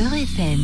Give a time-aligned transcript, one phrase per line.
[0.00, 0.60] Beurre FM.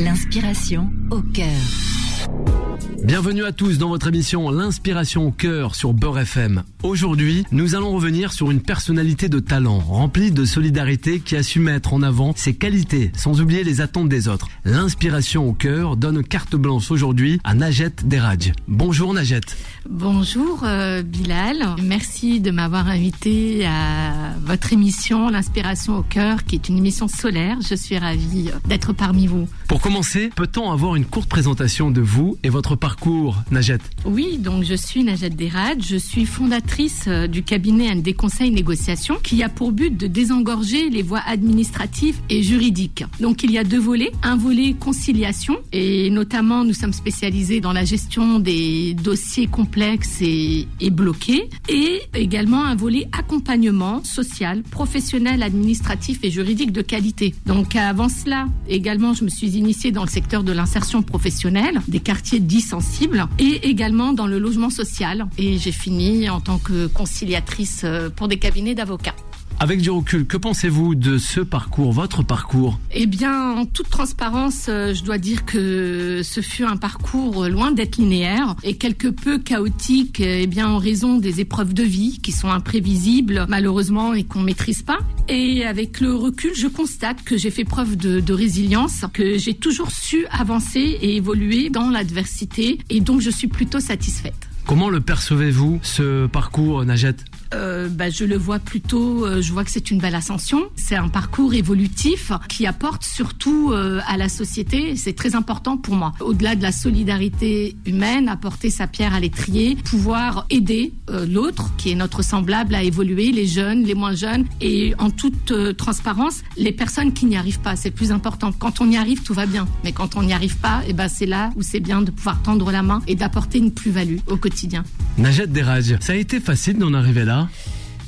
[0.00, 2.67] L'inspiration au cœur.
[3.04, 6.62] Bienvenue à tous dans votre émission L'inspiration au cœur sur Beurre FM.
[6.82, 11.58] Aujourd'hui, nous allons revenir sur une personnalité de talent, remplie de solidarité qui a su
[11.58, 14.48] mettre en avant ses qualités sans oublier les attentes des autres.
[14.64, 18.52] L'inspiration au cœur donne carte blanche aujourd'hui à Najet Deraj.
[18.66, 19.40] Bonjour Najet.
[19.88, 26.68] Bonjour euh, Bilal, merci de m'avoir invité à votre émission L'inspiration au cœur qui est
[26.68, 27.58] une émission solaire.
[27.68, 29.48] Je suis ravie d'être parmi vous.
[29.66, 34.64] Pour commencer, peut-on avoir une courte présentation de vous et votre parcours, Najet Oui, donc
[34.64, 39.48] je suis Najet Derad, je suis fondatrice euh, du cabinet ND Conseil Négociation qui a
[39.48, 43.04] pour but de désengorger les voies administratives et juridiques.
[43.20, 47.72] Donc il y a deux volets, un volet conciliation et notamment nous sommes spécialisés dans
[47.72, 55.42] la gestion des dossiers complexes et, et bloqués et également un volet accompagnement social, professionnel,
[55.42, 57.34] administratif et juridique de qualité.
[57.46, 62.00] Donc avant cela, également je me suis initiée dans le secteur de l'insertion professionnelle, des
[62.00, 66.86] quartiers dits sensibles et également dans le logement social et j'ai fini en tant que
[66.86, 69.14] conciliatrice euh, pour des cabinets d'avocats.
[69.60, 72.78] Avec du recul, que pensez-vous de ce parcours, votre parcours?
[72.92, 77.72] Eh bien, en toute transparence, euh, je dois dire que ce fut un parcours loin
[77.72, 82.30] d'être linéaire et quelque peu chaotique, eh bien, en raison des épreuves de vie qui
[82.30, 85.00] sont imprévisibles, malheureusement, et qu'on maîtrise pas.
[85.28, 89.54] Et avec le recul, je constate que j'ai fait preuve de, de résilience, que j'ai
[89.54, 94.48] toujours su avancer et évoluer dans l'adversité, et donc je suis plutôt satisfaite.
[94.66, 97.16] Comment le percevez-vous, ce parcours, Najet
[97.54, 100.68] euh, bah, je le vois plutôt, euh, je vois que c'est une belle ascension.
[100.76, 104.96] C'est un parcours évolutif qui apporte surtout euh, à la société.
[104.96, 106.12] C'est très important pour moi.
[106.20, 111.90] Au-delà de la solidarité humaine, apporter sa pierre à l'étrier, pouvoir aider euh, l'autre qui
[111.90, 116.42] est notre semblable à évoluer, les jeunes, les moins jeunes, et en toute euh, transparence,
[116.56, 117.76] les personnes qui n'y arrivent pas.
[117.76, 118.52] C'est plus important.
[118.52, 119.66] Quand on y arrive, tout va bien.
[119.84, 122.42] Mais quand on n'y arrive pas, eh ben, c'est là où c'est bien de pouvoir
[122.42, 124.84] tendre la main et d'apporter une plus-value au quotidien.
[125.18, 127.48] Najet Deraj, ça a été facile d'en arriver là?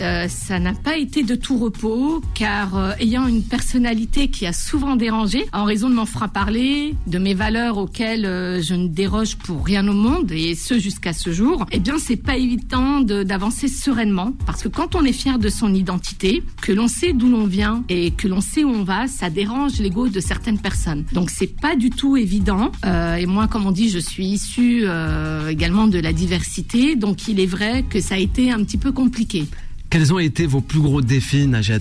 [0.00, 4.52] Euh, ça n'a pas été de tout repos, car euh, ayant une personnalité qui a
[4.52, 9.36] souvent dérangé, en raison de mon franc-parler, de mes valeurs auxquelles euh, je ne déroge
[9.36, 13.22] pour rien au monde, et ce jusqu'à ce jour, eh bien c'est pas évident de-
[13.22, 17.28] d'avancer sereinement, parce que quand on est fier de son identité, que l'on sait d'où
[17.28, 21.04] l'on vient et que l'on sait où on va, ça dérange l'ego de certaines personnes.
[21.12, 22.70] Donc c'est pas du tout évident.
[22.84, 27.28] Euh, et moi, comme on dit, je suis issue euh, également de la diversité, donc
[27.28, 29.44] il est vrai que ça a été un petit peu compliqué.
[29.90, 31.80] Quels ont été vos plus gros défis, Najet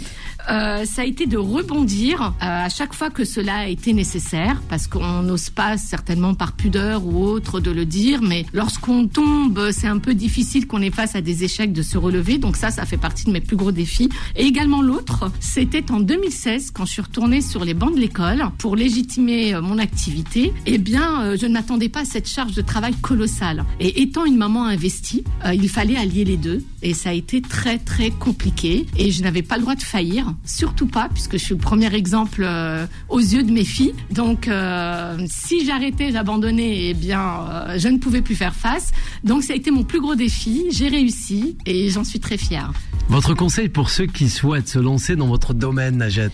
[0.49, 4.61] Euh, ça a été de rebondir euh, à chaque fois que cela a été nécessaire,
[4.69, 9.71] parce qu'on n'ose pas certainement par pudeur ou autre de le dire, mais lorsqu'on tombe,
[9.71, 12.37] c'est un peu difficile qu'on ait face à des échecs de se relever.
[12.37, 14.07] Donc ça, ça fait partie de mes plus gros défis.
[14.37, 18.45] Et également l'autre, c'était en 2016 quand je suis retournée sur les bancs de l'école
[18.57, 20.53] pour légitimer euh, mon activité.
[20.65, 23.65] Eh bien, je ne m'attendais pas à cette charge de travail colossale.
[23.81, 27.77] Et étant une maman investie, il fallait allier les deux, et ça a été très
[27.79, 28.85] très compliqué.
[28.97, 31.93] Et je n'avais pas le droit de faillir, surtout pas, puisque je suis le premier
[31.93, 33.93] exemple euh, aux yeux de mes filles.
[34.11, 38.91] Donc, euh, si j'arrêtais, j'abandonnais, eh bien, euh, je ne pouvais plus faire face.
[39.23, 40.65] Donc, ça a été mon plus gros défi.
[40.71, 42.71] J'ai réussi et j'en suis très fière.
[43.09, 46.29] Votre conseil pour ceux qui souhaitent se lancer dans votre domaine, Najet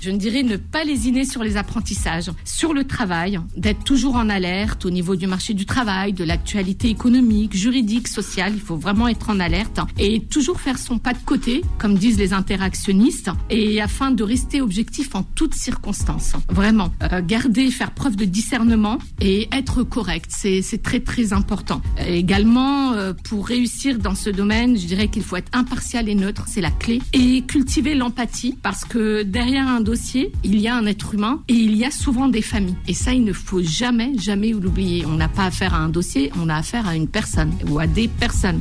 [0.00, 4.28] Je ne dirais ne pas lésiner sur les apprentissages, sur le travail, d'être toujours en
[4.28, 8.52] alerte au niveau du marché du travail, de l'actualité économique, juridique, sociale.
[8.54, 12.18] Il faut vraiment être en alerte et toujours faire son pas de côté, comme disent
[12.18, 16.34] les interactionnistes, et afin de rester objectif en toutes circonstances.
[16.48, 21.80] Vraiment, Euh, garder, faire preuve de discernement et être correct, c'est très très important.
[22.06, 26.44] Également, euh, pour réussir dans ce domaine, je dirais qu'il faut être impartial et neutre,
[26.46, 30.86] c'est la clé, et cultiver l'empathie, parce que derrière un dossier, il y a un
[30.86, 32.76] être humain et il y a souvent des familles.
[32.86, 35.06] Et ça, il ne faut jamais, jamais l'oublier.
[35.06, 37.86] On n'a pas affaire à un dossier, on a affaire à une personne ou à
[37.86, 38.60] des personnes.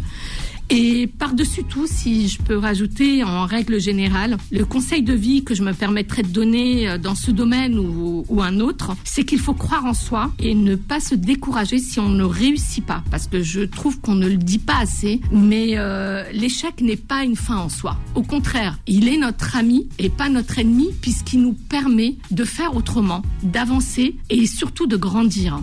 [0.70, 5.56] Et par-dessus tout, si je peux rajouter en règle générale, le conseil de vie que
[5.56, 9.54] je me permettrais de donner euh, dans ce domaine ou, un autre, c'est qu'il faut
[9.54, 13.04] croire en soi et ne pas se décourager si on ne réussit pas.
[13.10, 17.24] Parce que je trouve qu'on ne le dit pas assez, mais euh, l'échec n'est pas
[17.24, 17.98] une fin en soi.
[18.16, 22.76] Au contraire, il est notre ami et pas notre ennemi puisqu'il nous permet de faire
[22.76, 25.62] autrement, d'avancer et surtout de grandir.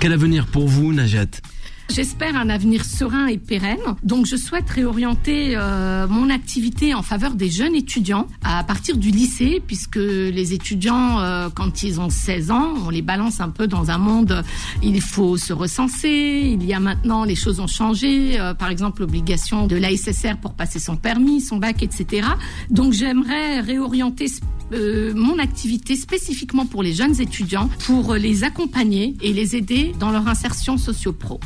[0.00, 1.28] Quel avenir pour vous, Najet?
[1.90, 3.78] J'espère un avenir serein et pérenne.
[4.02, 9.10] Donc, je souhaite réorienter euh, mon activité en faveur des jeunes étudiants à partir du
[9.10, 13.68] lycée, puisque les étudiants, euh, quand ils ont 16 ans, on les balance un peu
[13.68, 14.42] dans un monde.
[14.82, 16.56] Il faut se recenser.
[16.58, 18.40] Il y a maintenant, les choses ont changé.
[18.40, 22.26] euh, par exemple, l'obligation de l'ASSR pour passer son permis, son bac, etc.
[22.70, 24.26] Donc, j'aimerais réorienter
[24.72, 30.10] euh, mon activité spécifiquement pour les jeunes étudiants, pour les accompagner et les aider dans
[30.10, 31.40] leur insertion socio-pro.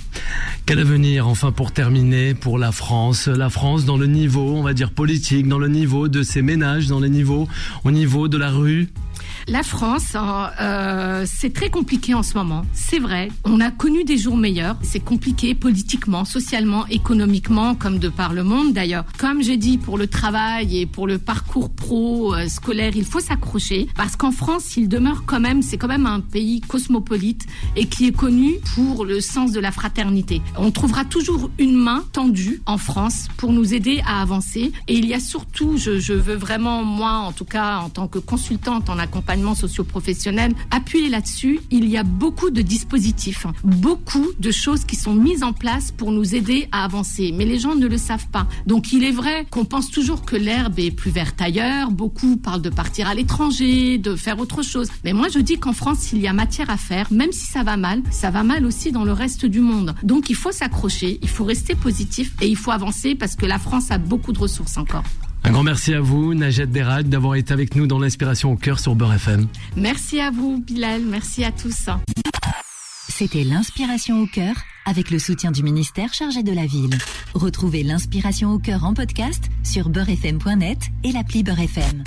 [0.66, 3.26] Quel avenir, enfin, pour terminer, pour la France?
[3.26, 6.86] La France dans le niveau, on va dire, politique, dans le niveau de ses ménages,
[6.88, 7.48] dans le niveau,
[7.84, 8.88] au niveau de la rue?
[9.46, 12.64] La France, hein, euh, c'est très compliqué en ce moment.
[12.72, 13.28] C'est vrai.
[13.44, 14.76] On a connu des jours meilleurs.
[14.82, 19.04] C'est compliqué politiquement, socialement, économiquement, comme de par le monde d'ailleurs.
[19.18, 23.20] Comme j'ai dit, pour le travail et pour le parcours pro euh, scolaire, il faut
[23.20, 27.46] s'accrocher parce qu'en France, il demeure quand même, c'est quand même un pays cosmopolite
[27.76, 30.42] et qui est connu pour le sens de la fraternité.
[30.56, 34.72] On trouvera toujours une main tendue en France pour nous aider à avancer.
[34.88, 38.08] Et il y a surtout, je, je veux vraiment, moi, en tout cas, en tant
[38.08, 39.17] que consultante en accompagnement
[39.54, 45.42] socio-professionnel, appuyer là-dessus, il y a beaucoup de dispositifs, beaucoup de choses qui sont mises
[45.42, 47.32] en place pour nous aider à avancer.
[47.34, 48.46] Mais les gens ne le savent pas.
[48.66, 51.90] Donc il est vrai qu'on pense toujours que l'herbe est plus verte ailleurs.
[51.90, 54.88] Beaucoup parlent de partir à l'étranger, de faire autre chose.
[55.04, 57.62] Mais moi je dis qu'en France, il y a matière à faire, même si ça
[57.62, 59.94] va mal, ça va mal aussi dans le reste du monde.
[60.02, 63.58] Donc il faut s'accrocher, il faut rester positif et il faut avancer parce que la
[63.58, 65.04] France a beaucoup de ressources encore.
[65.44, 68.78] Un grand merci à vous, Najat Derac, d'avoir été avec nous dans l'inspiration au cœur
[68.80, 69.46] sur Beurre FM.
[69.76, 71.02] Merci à vous, Bilal.
[71.02, 71.88] Merci à tous.
[73.08, 74.54] C'était l'inspiration au cœur
[74.84, 76.96] avec le soutien du ministère chargé de la ville.
[77.34, 82.04] Retrouvez l'inspiration au cœur en podcast sur beurrefm.net et l'appli Beurre FM.